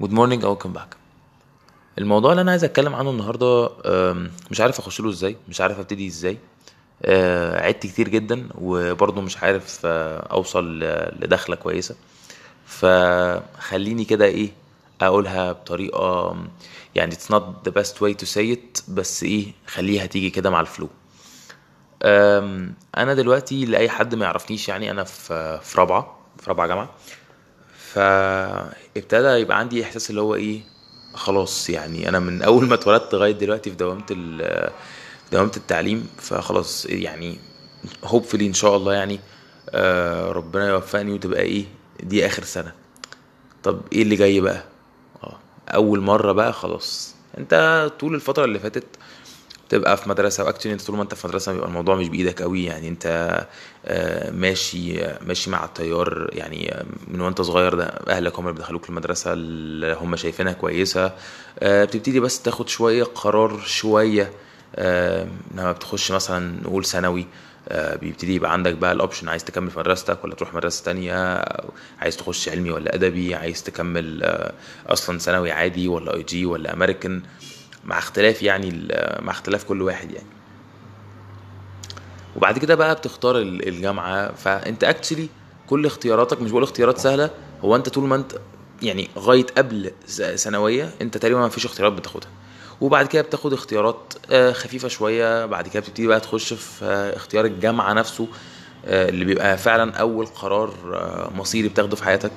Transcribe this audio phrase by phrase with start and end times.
[0.00, 0.96] good morning أو welcome back
[1.98, 3.70] الموضوع اللي أنا عايز أتكلم عنه النهارده
[4.50, 6.38] مش عارف أخش له إزاي مش عارف أبتدي إزاي.
[7.02, 10.78] أه، عدت كتير جدا وبرضه مش عارف أه، أوصل
[11.20, 11.96] لدخلة كويسة.
[12.66, 14.50] فخليني كده إيه
[15.00, 16.36] أقولها بطريقة
[16.94, 20.60] يعني it's not the best way to say it بس إيه خليها تيجي كده مع
[20.60, 20.88] ال flow.
[22.96, 26.90] أنا دلوقتي لأي حد ما يعرفنيش يعني أنا في في رابعة في رابعة جامعة.
[27.96, 30.60] فابتدى يبقى عندي إحساس اللي هو إيه
[31.14, 34.02] خلاص يعني أنا من أول ما اتولدت لغاية دلوقتي في دوامة
[35.32, 37.38] دوامة التعليم فخلاص يعني
[38.04, 39.20] hopefully إن شاء الله يعني
[39.70, 41.64] آه، ربنا يوفقني وتبقى إيه
[42.02, 42.72] دي آخر سنة.
[43.62, 44.64] طب إيه اللي جاي بقى؟
[45.24, 45.36] آه
[45.68, 47.14] أول مرة بقى خلاص.
[47.38, 48.86] أنت طول الفترة اللي فاتت
[49.68, 52.64] تبقى في مدرسة واكشلي أنت طول ما أنت في مدرسة بيبقى الموضوع مش بإيدك قوي
[52.64, 53.06] يعني أنت
[53.86, 58.88] آه، ماشي ماشي مع التيار يعني آه، من وأنت صغير ده أهلك هم اللي بيدخلوك
[58.88, 61.12] المدرسة اللي هم شايفينها كويسة.
[61.58, 64.32] آه، بتبتدي بس تاخد شوية قرار شوية
[65.54, 67.26] لما بتخش مثلا نقول ثانوي
[68.00, 71.44] بيبتدي يبقى عندك بقى ال option عايز تكمل في مدرستك ولا تروح مدرسة تانية
[72.00, 74.34] عايز تخش علمي ولا أدبي عايز تكمل
[74.86, 77.22] أصلا ثانوي عادي ولا IG ولا امريكان
[77.86, 78.88] مع اختلاف يعني
[79.20, 80.26] مع اختلاف كل واحد يعني.
[82.36, 85.28] وبعد كده بقى بتختار ال- الجامعة فأنت اكشلي
[85.66, 87.30] كل اختياراتك مش بقول اختيارات سهلة
[87.64, 88.32] هو أنت طول ما أنت
[88.82, 89.90] يعني لغايه قبل
[90.36, 92.30] ثانوية أنت تقريبا ما فيش اختيارات بتاخدها.
[92.80, 97.44] وبعد كده بتاخد اختيارات آه، خفيفة شوية بعد كده بتبتدي بقى تخش في آه، اختيار
[97.44, 98.28] الجامعة نفسه
[98.86, 100.70] آه، اللي بيبقى فعلا أول قرار
[101.36, 102.32] مصيري بتاخده في حياتك.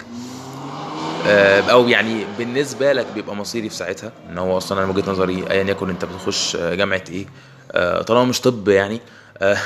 [1.70, 5.52] أو يعني بالنسبة لك بيبقى مصيري في ساعتها؟ إن هو أصلا أنا من وجهة نظري
[5.52, 7.26] ايا يكن أنت بتخش آه، جامعة إيه
[7.72, 9.02] آه، طالما مش طب يعني
[9.38, 9.58] آه،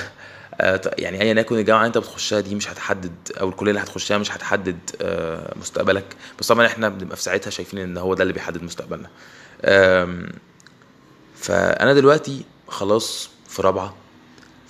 [0.61, 4.17] آه، يعني ايا يكن الجامعة اللي أنت بتخشها دي مش هتحدد أو الكلية اللي هتخشها
[4.17, 6.05] مش هتحدد آه، مستقبلك.
[6.39, 9.09] بس طبعا إحنا بنبقى في ساعتها شايفين إن هو ده اللي بيحدد مستقبلنا.
[11.35, 13.93] فأنا دلوقتي خلاص في رابعة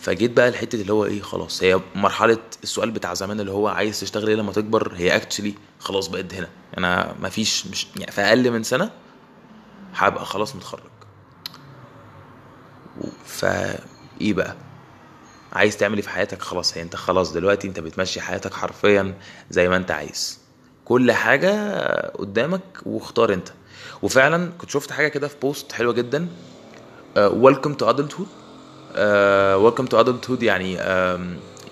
[0.04, 1.64] فجيت بقى الحته اللي هو إيه خلاص.
[1.64, 6.08] هي مرحلة السؤال بتاع زمان اللي هو عايز تشتغل إيه لما تكبر؟ هي اكشلي خلاص
[6.08, 6.50] بقت هنا.
[6.78, 8.92] أنا مفيش مش يعني في أقل من سنة
[9.96, 10.90] هبقى خلاص متخرج.
[13.26, 13.80] فا
[14.22, 14.56] إيه بقى؟
[15.54, 19.18] عايز تعمل إيه في حياتك؟ خلاص هي أنت خلاص دلوقتي أنت بتمشي حياتك حرفيا
[19.50, 20.40] زي ما أنت عايز.
[20.86, 21.78] كل حاجة
[22.10, 23.50] قدامك واختار أنت.
[24.02, 26.28] وفعلا كنت شفت حاجة كده في post حلوة جدا.
[27.18, 28.28] welcome to adulthood
[29.58, 30.80] welcome to adulthood يعني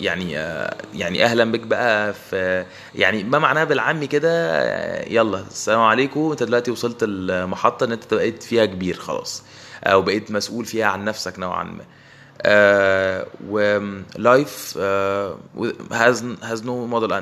[0.00, 5.80] يعني آه، يعني أهلا بك بقى في يعني ما معناه بالعامي كده آه، يلا السلام
[5.80, 9.42] عليكم أنت دلوقتي وصلت المحطة إن أنت بقيت فيها كبير خلاص
[9.84, 11.84] أو بقيت مسؤول فيها عن نفسك نوعا ما.
[13.48, 13.78] و
[14.18, 15.36] life uh,
[16.42, 17.12] has no model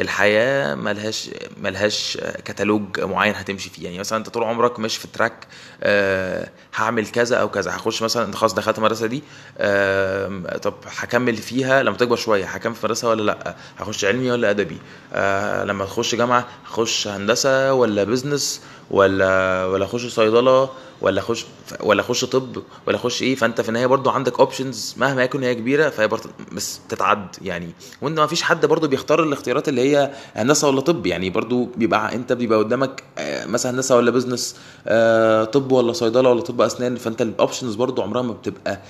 [0.00, 3.84] الحياة ملهاش ملهاش كتالوج معين هتمشي فيه.
[3.84, 5.46] يعني مثلا أنت طول عمرك ماشي في track
[5.82, 9.22] آه، هعمل كذا أو كذا هخش مثلا أنت خلاص دخلت المدرسة دي
[9.58, 14.50] آم، طب هكمل فيها لما تكبر شوية هكمل في مدرسة ولا لأ؟ هخش علمي ولا
[14.50, 14.78] أدبي؟
[15.12, 20.70] آه، لما تخش جامعة هخش هندسة ولا business ولا ولا أخش صيدلة؟
[21.02, 21.46] ولا اخش
[21.80, 25.54] ولا أخش طب ولا أخش إيه فأنت في النهاية برضو عندك options مهما يكن هي
[25.54, 27.70] كبيرة فهي برضو بس تتعد يعني.
[28.02, 31.06] وانت ما فيش حد برضو بيختار الاختيارات اللي هي هندسة ولا طب.
[31.06, 34.56] يعني برضو بيبقى أنت بيبقى قدامك آه، مثلا هندسة ولا business
[34.86, 36.96] آه، طب ولا صيدلة ولا طب أسنان.
[36.96, 38.80] فأنت ال options برضو عمرها ما بتبقى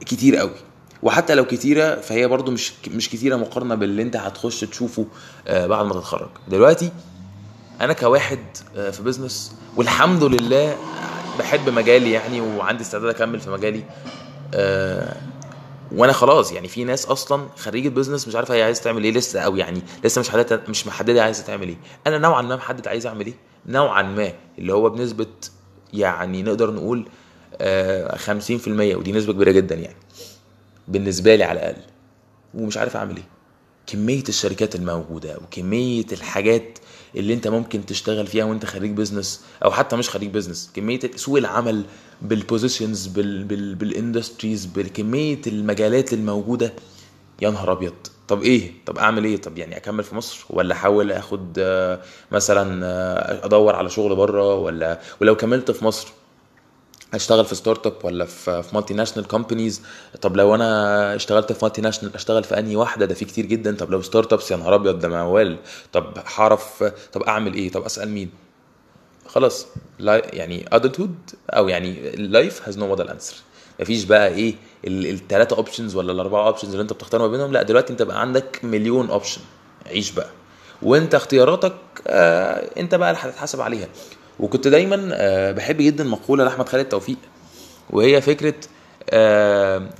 [0.00, 0.50] كتير قوي.
[1.02, 5.06] وحتى لو كتيرة فهي برضو مش مش كتيرة مقارنة باللي أنت هتخش تشوفه
[5.48, 6.28] آه، بعد ما تتخرج.
[6.48, 6.90] دلوقتي
[7.80, 8.38] أنا كواحد
[8.92, 10.76] في business والحمد لله
[11.40, 13.84] بحب مجالي يعني وعندي استعداد أكمل في مجالي.
[14.54, 15.16] آه،
[15.92, 19.40] وأنا خلاص يعني في ناس أصلا خريجة business مش عارفة هي عايزة تعمل إيه لسه
[19.40, 21.76] أو يعني لسه مش محدده مش محددة عايزة تعمل إيه.
[22.06, 23.34] أنا نوعا ما محدد عايز أعمل إيه.
[23.66, 25.26] نوعا ما اللي هو بنسبة
[25.92, 27.08] يعني نقدر نقول
[27.60, 29.96] آه، 50% ودي نسبة كبيرة جدا يعني.
[30.88, 31.82] بالنسبة لي على الأقل.
[32.54, 33.24] ومش عارف أعمل إيه.
[33.92, 36.78] كمية الشركات الموجودة وكمية الحاجات
[37.16, 41.38] اللي انت ممكن تشتغل فيها وانت خريج business أو حتى مش خريج business كمية سوق
[41.38, 41.84] العمل
[42.22, 46.72] بال positions بال بال بال industries بكمية المجالات الموجودة.
[47.42, 47.94] يا نهار أبيض!
[48.28, 52.00] طب إيه؟ طب أعمل إيه؟ طب يعني أكمل في مصر ولا أحاول آخد آه،
[52.32, 56.08] مثلا آه، أدور على شغل بره ولا ولو كملت في مصر
[57.14, 59.82] اشتغل في startup ولا في في multinational companies
[60.22, 63.76] طب لو أنا اشتغلت في multinational اشتغل في أنهي واحدة؟ ده في كتير جدا.
[63.76, 65.56] طب لو startups يا نهار أبيض ده موال.
[65.92, 68.30] طب هعرف طب أعمل إيه؟ طب أسأل مين؟
[69.26, 69.66] خلاص.
[69.98, 73.36] لا يعني adulthood أو يعني ال life has no model answer
[73.80, 74.54] مفيش بقى إيه
[74.84, 78.60] الثلاثه options ولا الأربعة options اللي أنت بتختار ما بينهم؟ لا دلوقتي أنت بقى عندك
[78.62, 79.40] مليون option
[79.86, 80.30] عيش بقى.
[80.82, 81.74] وأنت اختياراتك
[82.06, 83.88] آه أنت بقى اللي هتتحاسب عليها.
[84.40, 87.16] وكنت دايما آه بحب جدا مقولة لأحمد خالد توفيق
[87.90, 88.54] وهي فكرة
[89.10, 89.90] آه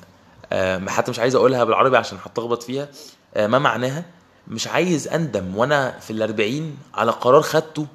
[0.52, 2.88] آه حتى مش عايز أقولها بالعربي عشان هتلخبط فيها
[3.36, 4.04] ما معناها
[4.48, 7.86] مش عايز أندم وأنا في الأربعين على قرار خدته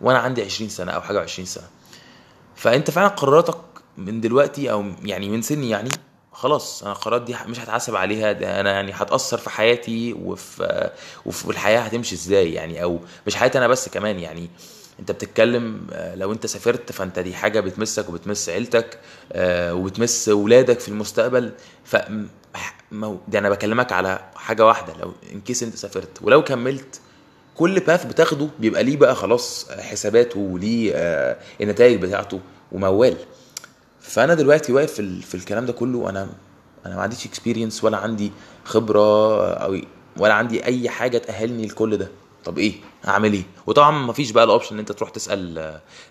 [0.00, 1.64] وأنا عندي 20 سنة أو حاجة 20 سنة.
[2.56, 3.58] فأنت فعلا قراراتك
[3.96, 5.90] من دلوقتي أو يعني من سني يعني
[6.32, 10.90] خلاص أنا القرارات دي مش هتحاسب عليها ده أنا يعني هتأثر في حياتي وفي
[11.26, 14.50] وفي الحياة هتمشي إزاي يعني أو مش حياتي أنا بس كمان يعني.
[15.00, 18.98] انت بتتكلم آه، لو انت سافرت فانت دي حاجة بتمسك وبتمس عيلتك
[19.32, 21.52] آه، وبتمس ولادك في المستقبل.
[21.84, 21.96] ف
[23.28, 27.00] دي أنا بكلمك على حاجة واحدة لو ان كيس انت سافرت ولو كملت
[27.54, 32.40] كل باث بتاخده بيبقى ليه بقى خلاص حساباته وليه آه، النتائج بتاعته
[32.72, 33.16] وموال.
[34.00, 36.28] فأنا دلوقتي واقف في الكلام ده كله أنا
[36.86, 38.32] أنا ما عنديش experience ولا عندي
[38.64, 39.78] خبرة أو
[40.16, 42.08] ولا عندي أي حاجة تأهلني لكل ده.
[42.48, 42.72] طب إيه؟
[43.08, 45.58] أعمل إيه؟ وطبعا ما فيش بقى ال option إن أنت تروح تسأل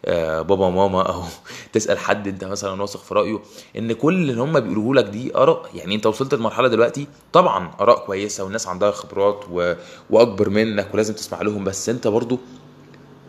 [0.06, 1.24] آه، بابا وماما أو
[1.74, 3.40] تسأل حد أنت مثلا واثق في رأيه.
[3.78, 5.70] إن كل اللي هم بيقولوه لك دي آراء.
[5.74, 9.74] يعني أنت وصلت لمرحلة دلوقتي طبعا آراء كويسة والناس عندها خبرات و...
[10.10, 11.64] وأكبر منك ولازم تسمع لهم.
[11.64, 12.40] بس أنت برضو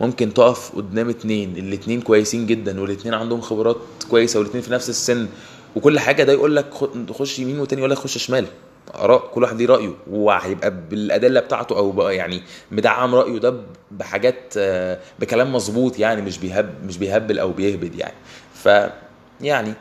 [0.01, 3.77] ممكن تقف قدام اتنين الاتنين كويسين جدا والاتنين عندهم خبرات
[4.09, 5.27] كويسة والاتنين في نفس السن.
[5.75, 6.73] وكل حاجة ده يقول لك
[7.11, 8.45] خش يمين والتاني يقول لك خش شمال.
[8.95, 13.53] آراء كل واحد ليه رأيه وهيبقى بالأدلة بتاعته أو بقى يعني مدعم رأيه ده
[13.91, 18.13] بحاجات آه، بكلام مظبوط يعني مش بيهب مش بيهبل أو بيهبد يعني.
[18.53, 18.69] ف
[19.41, 19.73] يعني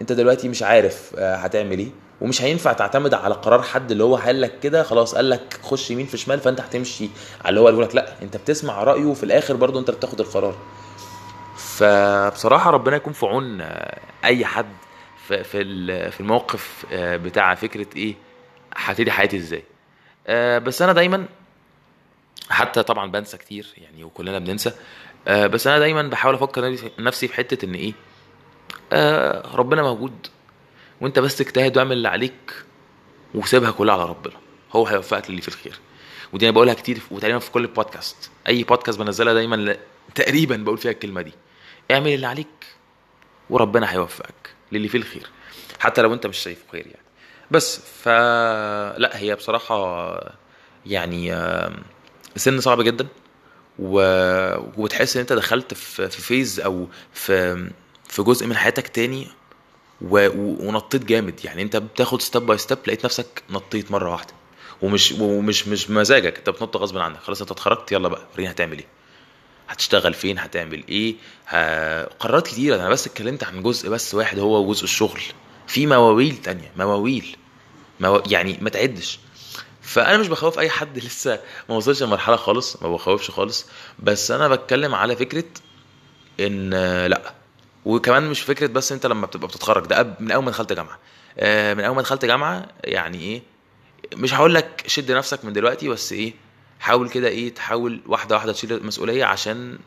[0.00, 1.88] أنت دلوقتي مش عارف آه، هتعمل إيه
[2.20, 5.90] ومش هينفع تعتمد على قرار حد اللي هو قال لك كده خلاص قال لك خش
[5.90, 7.08] يمين في شمال فأنت هتمشي
[7.40, 7.94] على اللي هو قاله لك.
[7.94, 10.54] لا أنت بتسمع رأيه وفي الآخر برضو أنت بتاخد القرار.
[11.56, 14.66] فبصراحة ربنا يكون في عون آه، أي حد
[15.28, 18.14] في في ال- في الموقف بتاع فكرة إيه
[18.78, 19.64] هبتدي حياتي إزاي.
[20.26, 21.26] آه، بس أنا دايما
[22.50, 24.72] حتى طبعا بنسى كتير يعني وكلنا بننسى
[25.28, 27.92] آه، بس أنا دايما بحاول أفكر نفسي في حتة إن إيه
[28.92, 30.26] آه، ربنا موجود
[31.00, 32.54] وأنت بس اجتهد واعمل اللي عليك
[33.34, 34.34] وسيبها كلها على ربنا.
[34.72, 35.78] هو هيوفقك للي في الخير.
[36.32, 39.78] ودي أنا بقولها كتير وتقريبا في كل بودكاست أي بودكاست بنزلها دايما ل...
[40.14, 41.32] تقريبا بقول فيها الكلمة دي.
[41.90, 42.66] اعمل اللي عليك
[43.50, 45.30] وربنا هيوفقك للي فيه الخير.
[45.80, 47.07] حتى لو أنت مش شايف خير يعني.
[47.50, 48.08] بس ف
[48.98, 50.20] لا هي بصراحة
[50.86, 51.34] يعني
[52.36, 53.06] سن صعب جدا
[53.78, 54.00] و...
[54.76, 57.68] وبتحس إن أنت دخلت في في phase أو في
[58.08, 59.28] في جزء من حياتك تاني
[60.00, 60.28] و...
[60.68, 61.44] ونطيت جامد.
[61.44, 64.32] يعني أنت بتاخد step by step لقيت نفسك نطيت مرة واحدة
[64.82, 67.18] ومش ومش مش مزاجك أنت بتنط غصب عنك.
[67.20, 68.86] خلاص أنت اتخرجت يلا بقى وريني هتعمل إيه.
[69.68, 71.14] هتشتغل فين؟ هتعمل إيه.
[72.20, 72.76] قرارات كتيرة.
[72.76, 75.20] أنا بس اتكلمت عن جزء بس واحد هو جزء الشغل.
[75.68, 76.72] في مواويل تانية.
[76.76, 77.36] مواويل.
[78.00, 78.22] مو...
[78.26, 79.18] يعني ما تعدش.
[79.82, 83.66] فأنا مش بخوف أي حد لسه ما وصلش لمرحلة خالص ما بخوفش خالص.
[83.98, 85.44] بس أنا بتكلم على فكرة
[86.40, 86.70] إن
[87.06, 87.34] لأ.
[87.84, 89.86] وكمان مش فكرة بس أنت لما بتبقى بتتخرج.
[89.86, 90.98] ده من أول ما دخلت جامعة.
[91.38, 93.42] آه، من أول ما دخلت جامعة يعني إيه
[94.16, 96.34] مش هقول لك شد نفسك من دلوقتي بس إيه
[96.80, 99.78] حاول كده إيه تحاول واحدة واحدة تشيل المسؤولية عشان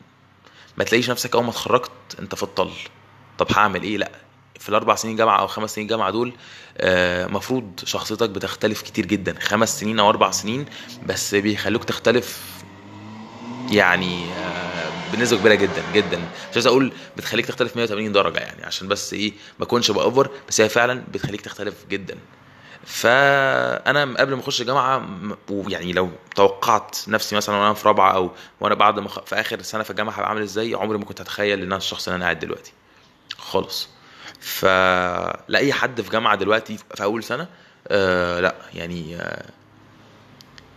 [0.76, 2.70] ما تلاقيش نفسك أول ما اتخرجت أنت في الطل.
[3.38, 4.10] طب هعمل إيه؟ لأ.
[4.60, 6.32] في الأربع سنين جامعة أو خمس سنين جامعة دول
[6.78, 9.34] آه، مفروض شخصيتك بتختلف كتير جدا.
[9.40, 10.66] خمس سنين أو أربع سنين
[11.06, 12.40] بس بيخلوك تختلف
[13.70, 16.18] يعني آه، بنسبة كبيرة جدا جدا.
[16.18, 20.60] مش عايز أقول بتخليك تختلف 180 درجة يعني عشان بس إيه ما أكونش باوفر بس
[20.60, 22.18] هي فعلا بتخليك تختلف جدا.
[22.86, 28.30] فأنا قبل ما أخش الجامعة م- ويعني لو توقعت نفسي مثلا وأنا في رابعة أو
[28.60, 31.58] وأنا بعد ما في آخر سنة في الجامعة هبقى عامل إزاي عمري ما كنت أتخيل
[31.58, 32.72] إن أنا الشخص اللي أنا قاعد دلوقتي.
[33.38, 33.88] خالص.
[34.42, 37.48] فلا اي حد في جامعة دلوقتي في أول سنة
[37.88, 39.50] آه لأ يعني آه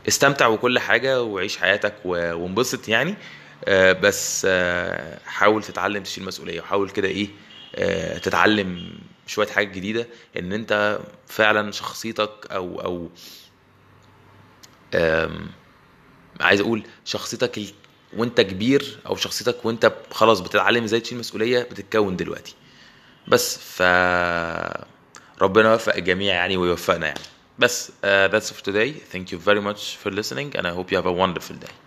[0.07, 3.15] استمتع وكل حاجة وعيش حياتك وانبسط يعني
[3.65, 7.27] آه بس آه حاول تتعلم تشيل مسؤولية وحاول كده إيه
[7.75, 10.07] آه تتعلم شوية حاجات جديدة
[10.39, 13.09] إن أنت فعلا شخصيتك أو أو
[16.39, 17.61] عايز أقول شخصيتك.
[18.17, 22.55] وأنت كبير أو شخصيتك وأنت خلاص بتتعلم إزاي تشيل مسؤولية بتتكون دلوقتي
[23.27, 23.81] بس ف
[25.41, 27.19] ربنا يوفق الجميع يعني ويوفقنا يعني
[27.59, 30.97] بس uh, that's for today thank you very much for listening and I hope you
[30.97, 31.84] have a wonderful day